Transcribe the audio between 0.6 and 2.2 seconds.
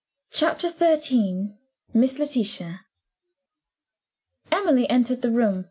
XIII. MISS